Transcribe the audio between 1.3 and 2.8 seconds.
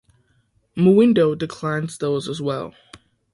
declines those as well.